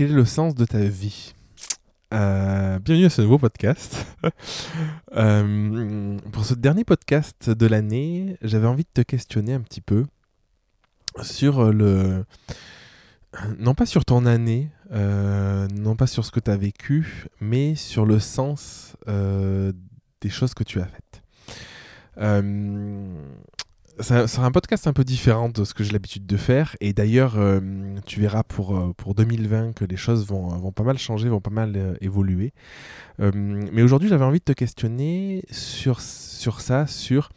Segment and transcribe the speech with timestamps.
[0.00, 1.34] quel est le sens de ta vie?
[2.14, 4.06] Euh, Bienvenue à ce nouveau podcast.
[5.16, 10.06] Euh, pour ce dernier podcast de l'année, j'avais envie de te questionner un petit peu
[11.20, 12.24] sur le...
[13.58, 17.74] Non pas sur ton année, euh, non pas sur ce que tu as vécu, mais
[17.74, 21.22] sur le sens des choses que tu as faites
[24.02, 26.76] sera un podcast un peu différent de ce que j'ai l'habitude de faire.
[26.80, 27.60] Et d'ailleurs, euh,
[28.06, 31.40] tu verras pour, euh, pour 2020 que les choses vont, vont pas mal changer, vont
[31.40, 32.52] pas mal euh, évoluer.
[33.18, 37.28] mais aujourd'hui, j'avais envie de te questionner sur, sur ça, sur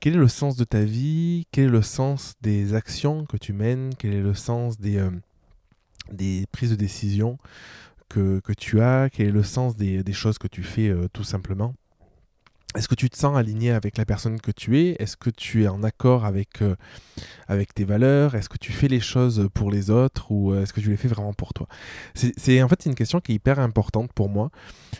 [0.00, 3.52] quel est le sens de ta vie, quel est le sens des actions que tu
[3.52, 5.04] mènes, quel est le sens des,
[6.12, 7.38] des prises de décision
[8.08, 11.24] que, que, tu as, quel est le sens des, des choses que tu fais tout
[11.24, 11.74] simplement.
[12.76, 14.94] Est-ce que tu te sens aligné avec la personne que tu es?
[14.98, 16.76] Est-ce que tu es en accord avec, euh,
[17.46, 18.34] avec tes valeurs?
[18.34, 20.98] Est-ce que tu fais les choses pour les autres ou euh, est-ce que tu les
[20.98, 21.66] fais vraiment pour toi?
[22.14, 24.50] C'est en fait une question qui est hyper importante pour moi.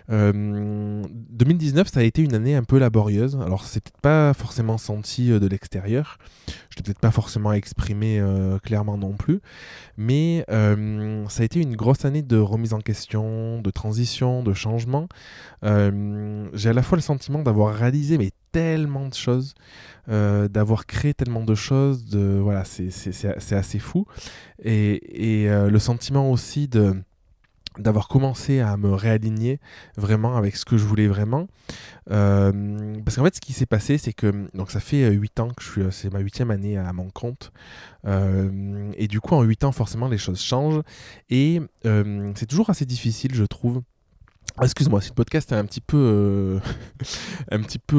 [0.09, 3.39] 2019, euh, ça a été une année un peu laborieuse.
[3.45, 6.17] Alors c'est peut-être pas forcément senti de l'extérieur.
[6.83, 8.23] Peut-être pas forcément exprimé
[8.62, 9.41] clairement non plus.
[9.97, 15.09] Mais ça a été une grosse année de remise en question, de transition, de changement.
[15.62, 19.55] J'ai à la fois le sentiment d'avoir réalisé mais tellement de choses,
[20.09, 24.07] euh, d'avoir créé tellement de choses, de voilà, c'est assez fou.
[24.63, 26.97] Et, et euh, le sentiment aussi de
[27.79, 29.61] d'avoir commencé à me réaligner
[29.97, 31.48] vraiment avec ce que je voulais vraiment.
[32.11, 35.48] Euh, parce qu'en fait, ce qui s'est passé, c'est que donc ça fait 8 ans
[35.48, 37.53] que je suis, c'est ma huitième année à mon compte.
[38.07, 40.83] et du coup, en 8 ans, forcément, les choses changent.
[41.31, 43.83] Et c'est toujours assez difficile, je trouve,
[44.63, 46.61] excuse-moi, si le podcast est un petit peu, euh,
[47.51, 47.97] un petit peu,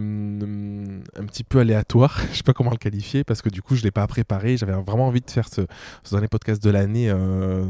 [0.00, 3.76] euh, un petit peu aléatoire, je sais pas comment le qualifier parce que du coup
[3.76, 4.56] je l'ai pas préparé.
[4.56, 5.62] J'avais vraiment envie de faire ce,
[6.02, 7.64] ce dernier podcast de l'année euh,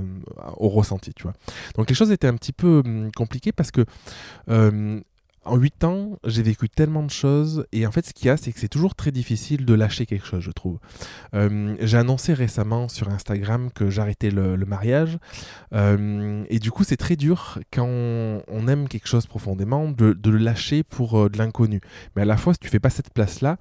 [0.56, 1.32] au ressenti, tu vois.
[1.76, 3.84] Donc les choses étaient un petit peu hum, compliquées parce que
[5.46, 8.36] en 8 ans, j'ai vécu tellement de choses et en fait ce qu'il y a
[8.36, 10.78] c'est que c'est toujours très difficile de lâcher quelque chose je trouve.
[11.34, 15.18] Euh, j'ai annoncé récemment sur Instagram que j'arrêtais le, mariage
[15.72, 20.38] euh, et du coup c'est très dur quand on, aime quelque chose profondément de, le
[20.38, 21.80] lâcher pour euh, de l'inconnu.
[22.16, 23.58] Mais à la fois si tu fais pas cette place là,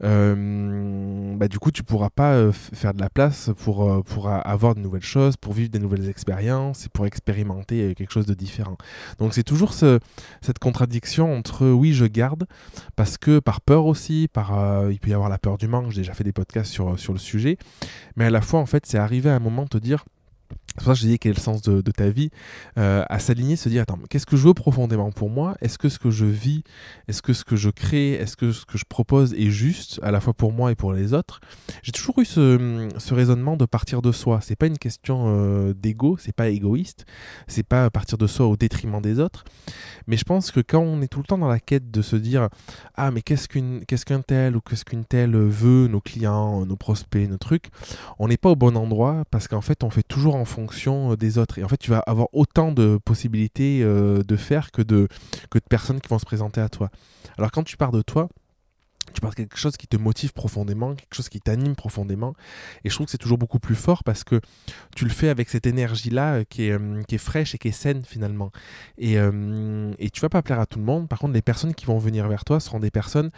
[0.00, 5.02] bah, du coup tu pourras pas faire de la place pour, pour avoir de nouvelles
[5.02, 8.76] choses, pour vivre des nouvelles expériences et pour expérimenter quelque chose de différent.
[9.18, 9.98] Donc c'est toujours ce,
[10.42, 12.46] cette contradiction entre oui, je garde,
[12.96, 15.90] parce que par peur aussi, par, euh, il peut y avoir la peur du manque,
[15.90, 17.58] j'ai déjà fait des podcasts sur, le sujet,
[18.16, 20.04] mais à la fois, en fait, c'est arrivé à un moment de te dire,
[20.78, 22.30] c'est je disais quel est le sens de, ta vie,
[22.78, 25.56] euh, à s'aligner, se dire attends, qu'est-ce que je veux profondément pour moi?
[25.60, 26.62] Est-ce que ce que je vis,
[27.08, 30.10] est-ce que ce que je crée, est-ce que ce que je propose est juste à
[30.10, 31.40] la fois pour moi et pour les autres?
[31.82, 34.40] J'ai toujours eu ce, ce, raisonnement de partir de soi.
[34.40, 37.04] C'est pas une question euh, d'ego, c'est pas égoïste,
[37.46, 39.44] c'est pas partir de soi au détriment des autres.
[40.06, 42.16] Mais je pense que quand on est tout le temps dans la quête de se
[42.16, 42.48] dire
[42.94, 46.76] ah mais qu'est-ce qu'une qu'est-ce qu'un tel ou qu'est-ce qu'une telle veut, nos clients, nos
[46.76, 47.70] prospects, nos trucs,
[48.18, 51.16] on n'est pas au bon endroit parce qu'en fait on fait toujours en fonction euh,
[51.16, 51.58] des autres.
[51.58, 55.08] Et en fait, tu vas avoir autant de possibilités euh, de faire que de,
[55.50, 56.90] que de personnes qui vont se présenter à toi.
[57.38, 58.28] Alors quand tu pars de toi,
[59.12, 62.34] tu parles de quelque chose qui te motive profondément, quelque chose qui t'anime profondément.
[62.84, 64.40] Et je trouve que c'est toujours beaucoup plus fort parce que
[64.94, 67.68] tu le fais avec cette énergie-là euh, qui, est, euh, qui est fraîche et qui
[67.68, 68.52] est saine finalement.
[68.98, 71.08] Et, euh, et tu vas pas plaire à tout le monde.
[71.08, 73.30] Par contre, les personnes qui vont venir vers toi seront des personnes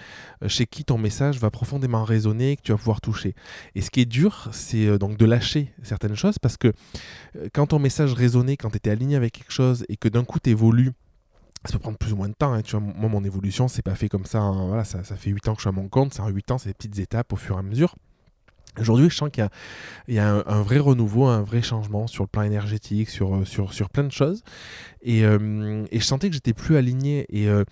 [0.46, 3.34] chez qui ton message va profondément résonner, que tu vas pouvoir toucher.
[3.74, 6.72] Et ce qui est dur, c'est donc de lâcher certaines choses parce que
[7.52, 10.38] quand ton message résonnait, quand tu étais aligné avec quelque chose et que d'un coup
[10.38, 10.92] tu évolues
[11.64, 12.52] ça peut prendre plus ou moins de temps.
[12.52, 12.62] Hein.
[12.62, 14.40] Tu vois, moi, mon évolution, c'est pas fait comme ça.
[14.40, 14.66] Hein.
[14.68, 16.14] Voilà, ça, ça, fait 8 ans que je suis à mon compte.
[16.14, 17.94] C'est en 8 ans, c'est des petites étapes au fur et à mesure.
[18.80, 19.48] Aujourd'hui, je sens qu'il
[20.08, 23.72] y a, un, vrai renouveau, un vrai changement sur le plan énergétique, sur, euh, sur,
[23.72, 24.42] sur plein de choses.
[25.02, 27.64] Et, euh, et je sentais que j'étais plus aligné et, euh,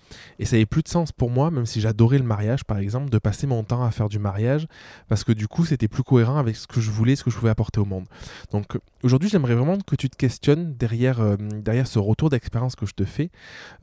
[0.43, 3.17] ça n'avait plus de sens pour moi, même si j'adorais le mariage, par exemple, de
[3.17, 4.65] passer mon temps à faire du mariage,
[5.09, 7.37] parce que du coup, c'était plus cohérent avec ce que je voulais, ce que je
[7.37, 8.05] pouvais apporter au monde.
[8.51, 12.93] Donc aujourd'hui, j'aimerais vraiment que tu te questionnes derrière, derrière ce retour d'expérience que je
[12.93, 13.29] te fais,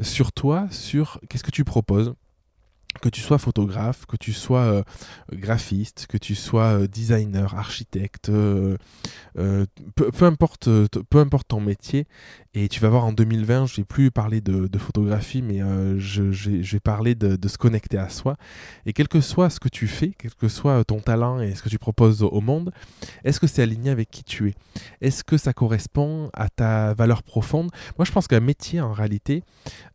[0.00, 2.14] sur toi, sur qu'est-ce que tu proposes
[3.00, 4.82] que tu sois photographe, que tu sois euh,
[5.32, 8.76] graphiste, que tu sois euh, designer, architecte, euh,
[9.94, 10.68] peu, importe,
[11.08, 12.06] peu importe ton métier,
[12.52, 17.14] et tu vas voir en 2020, je vais plus parler de, photographie, mais vais parler
[17.14, 18.36] de, de, se connecter à soi.
[18.86, 21.62] Et quel que soit ce que tu fais, quel que soit ton talent et ce
[21.62, 22.72] que tu proposes au monde,
[23.24, 24.54] est-ce que c'est aligné avec qui tu es?
[25.00, 27.70] Est-ce que ça correspond à ta valeur profonde?
[27.98, 29.44] Moi, je pense qu'un métier, en réalité,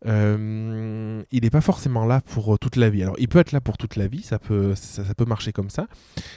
[0.06, 3.96] il n'est pas forcément là pour toute la Alors, il peut être là pour toute
[3.96, 5.86] la vie, ça peut, ça, peut marcher comme ça,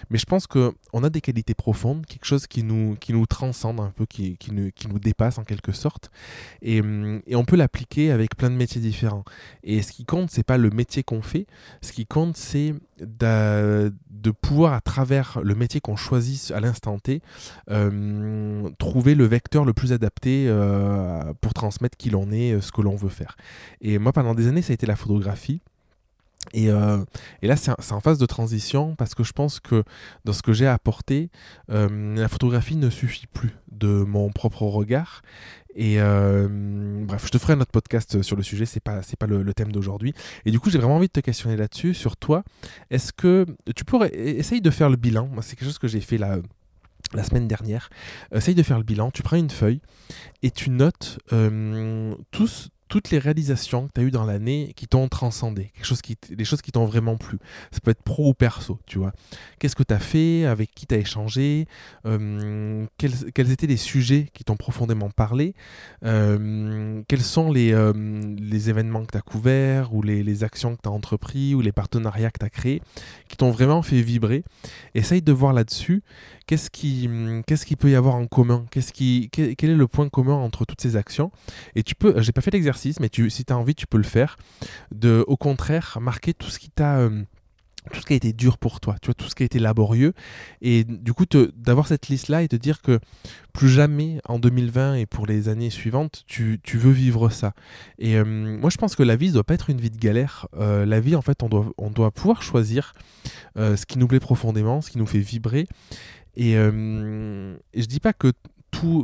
[0.09, 3.79] mais je pense qu'on a des qualités profondes, quelque chose qui nous, qui nous transcende
[3.79, 6.11] un peu, qui, qui, nous, qui nous dépasse en quelque sorte,
[6.61, 6.81] et,
[7.27, 9.23] et on peut l'appliquer avec plein de métiers différents.
[9.63, 11.47] Et ce qui compte, c'est pas le métier qu'on fait,
[11.81, 13.91] ce qui compte, c'est de,
[14.41, 17.21] pouvoir, à travers le métier qu'on choisit à l'instant T,
[17.69, 22.71] euh, trouver le vecteur le plus adapté euh, pour transmettre qui l'on est, euh, ce
[22.71, 23.35] que l'on veut faire.
[23.81, 25.61] Et moi, pendant des années, ça a été la photographie.
[26.53, 29.83] Et, et, là, c'est en phase de transition parce que je pense que
[30.25, 31.29] dans ce que j'ai apporté,
[31.67, 35.21] la photographie ne suffit plus de mon propre regard.
[35.75, 39.53] Et bref, je te ferai un autre podcast sur le sujet, c'est pas, pas le,
[39.53, 40.13] thème d'aujourd'hui.
[40.45, 42.43] Et du coup, j'ai vraiment envie de te questionner là-dessus, sur toi.
[42.89, 43.45] Est-ce que
[43.75, 47.23] tu pourrais essayer de faire le bilan Moi, c'est quelque chose que j'ai fait la
[47.23, 47.89] semaine dernière.
[48.33, 49.81] Essaye de faire le bilan, tu prends une feuille
[50.41, 54.87] et tu notes euh, tous, toutes les réalisations que tu as eues dans l'année qui
[54.87, 55.85] t'ont transcendé, quelque
[56.33, 57.37] des choses qui t'ont vraiment plu.
[57.71, 59.13] Ça peut être pro ou perso, tu vois.
[59.59, 61.67] Qu'est-ce que tu as fait, avec qui tu as échangé,
[62.05, 65.53] euh, quels, étaient les sujets qui t'ont profondément parlé,
[66.03, 67.93] euh, quels sont les, euh,
[68.37, 71.61] les événements que tu as couverts, ou les, les actions que tu as entrepris, ou
[71.61, 72.81] les partenariats que tu as créés,
[73.27, 74.43] qui t'ont vraiment fait vibrer.
[74.95, 76.01] Essaye de voir là-dessus
[76.49, 76.71] qu'est-ce
[77.65, 81.31] qui, peut y avoir en commun, quel, est le point commun entre toutes ces actions?
[81.75, 83.97] Et tu peux, j'ai pas fait l'exercice, mais tu, si tu as envie, tu peux
[83.97, 84.37] le faire.
[84.91, 86.99] De, au contraire, marquer tout ce qui t'a.
[86.99, 87.23] Euh,
[87.93, 89.57] tout ce qui a été dur pour toi, tu vois, tout ce qui a été
[89.57, 90.13] laborieux,
[90.61, 91.23] et du coup
[91.55, 92.99] d'avoir cette liste-là et te dire que
[93.53, 97.53] plus jamais en 2020 et pour les années suivantes, tu, tu veux vivre ça.
[97.97, 99.97] Et euh, moi je pense que la vie ne doit pas être une vie de
[99.97, 100.47] galère.
[100.57, 102.93] Euh, la vie, en fait, on doit, on doit pouvoir choisir
[103.55, 105.65] ce qui nous plaît profondément, ce qui nous fait vibrer.
[106.35, 108.31] Et, et je dis pas que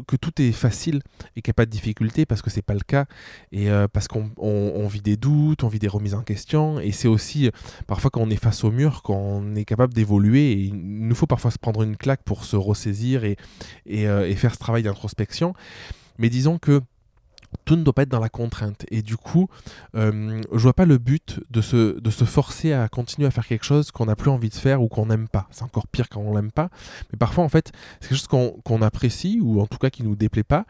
[0.07, 1.01] que tout est facile
[1.35, 3.05] et qu'il n'y a pas de difficulté parce que c'est pas le cas
[3.51, 7.07] et euh, parce qu'on vit des doutes, on vit des remises en question et c'est
[7.07, 7.51] aussi euh,
[7.87, 11.27] parfois quand on est face au mur qu'on est capable d'évoluer et il nous faut
[11.27, 13.37] parfois se prendre une claque pour se ressaisir et,
[13.85, 15.53] et, euh, et faire ce travail d'introspection.
[16.17, 16.81] Mais disons que
[17.65, 18.85] tout ne doit pas être dans la contrainte.
[18.91, 19.47] Et du coup,
[19.95, 23.47] euh, je vois pas le but de se, de se forcer à continuer à faire
[23.47, 25.47] quelque chose qu'on n'a plus envie de faire ou qu'on n'aime pas.
[25.51, 26.69] C'est encore pire quand on l'aime pas.
[27.11, 30.15] Mais parfois, en fait, c'est quelque chose qu'on apprécie ou en tout cas qui nous
[30.15, 30.65] déplaît pas.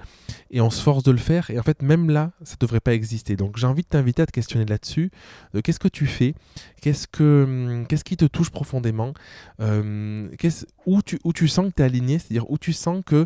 [0.51, 1.49] Et on se force de le faire.
[1.49, 3.35] Et en fait, même là, ça devrait pas exister.
[3.35, 5.11] Donc j'ai envie de t'inviter à te questionner là-dessus.
[5.53, 6.35] De qu'est-ce que tu fais?
[6.81, 9.13] Qu'est-ce que qu'est-ce qui te touche profondément?
[9.59, 10.29] Euh,
[10.85, 13.25] où, tu, où tu sens que tu es aligné, c'est-à-dire où tu sens que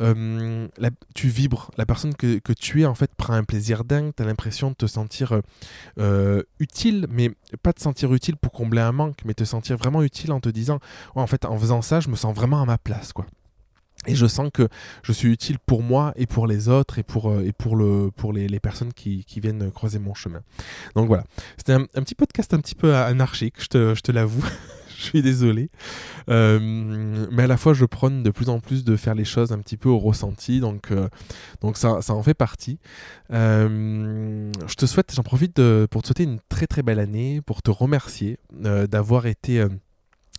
[0.00, 0.68] euh,
[1.14, 1.70] tu vibres.
[1.76, 4.70] La personne que, que tu es en fait prend un plaisir dingue, tu as l'impression
[4.70, 5.40] de te sentir euh,
[5.98, 7.30] euh, utile, mais
[7.62, 10.48] pas te sentir utile pour combler un manque, mais te sentir vraiment utile en te
[10.48, 10.78] disant,
[11.14, 13.26] en fait, en faisant ça, je me sens vraiment à ma place, quoi.
[14.06, 14.66] Et je sens que
[15.02, 18.10] je suis utile pour moi et pour les autres et pour, euh, et pour, le,
[18.10, 20.40] pour les, personnes qui, qui, viennent croiser mon chemin.
[20.96, 21.24] Donc voilà,
[21.58, 24.44] c'était un, un, petit podcast un petit peu anarchique, je te, je te l'avoue.
[25.04, 25.70] je suis désolé.
[26.28, 26.58] Euh,
[27.30, 29.58] mais à la fois, je prône de plus en plus de faire les choses un
[29.58, 31.08] petit peu au ressenti, donc, euh,
[31.62, 32.78] donc ça, ça, en fait partie.
[33.32, 35.60] Euh, je te souhaite, j'en profite
[35.90, 39.64] pour te souhaiter une très très belle année, pour te remercier d'avoir été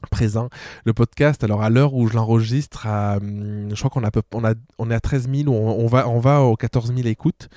[0.10, 0.50] présent.
[0.86, 4.54] Le podcast, alors à l'heure où je l'enregistre, hum, je crois qu'on a, on a,
[4.78, 7.50] on est à 13 000, on, on, va, on va aux 14 000 écoutes.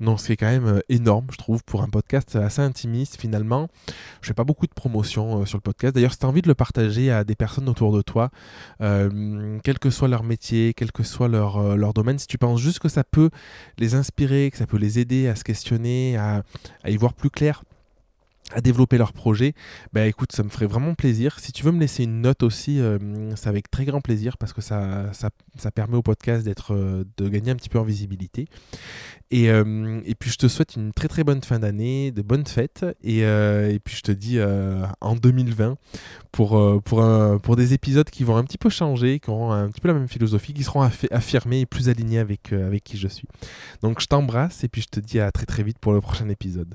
[0.00, 3.68] Donc c'est quand même euh, énorme, je trouve, pour un podcast assez intimiste finalement.
[4.22, 5.94] Je fais pas beaucoup de promotion euh, sur le podcast.
[5.94, 8.30] D'ailleurs, si tu as envie de le partager à des personnes autour de toi,
[8.80, 12.60] euh, quel que soit leur métier, quel que soit leur, leur domaine, si tu penses
[12.60, 13.30] juste que ça peut
[13.78, 16.42] les inspirer, que ça peut les aider à se questionner, à,
[16.84, 17.62] à y voir plus clair
[18.52, 19.54] à développer leur projet,
[19.92, 21.38] bah écoute, ça me ferait vraiment plaisir.
[21.38, 22.98] Si tu veux me laisser une note aussi, euh,
[23.36, 27.04] c'est avec très grand plaisir parce que ça, ça, ça permet au podcast d'être, euh,
[27.18, 28.46] de gagner un petit peu en visibilité.
[29.30, 32.46] Et, euh, et, puis je te souhaite une très très bonne fin d'année, de bonnes
[32.46, 32.86] fêtes.
[33.02, 35.76] Et, et puis je te dis en 2020
[36.32, 37.04] pour, pour,
[37.42, 39.94] pour des épisodes qui vont un petit peu changer, qui auront un petit peu la
[39.94, 43.28] même philosophie, qui seront affirmés et plus alignés avec, avec qui je suis.
[43.82, 46.28] Donc je t'embrasse et puis je te dis à très très vite pour le prochain
[46.30, 46.74] épisode.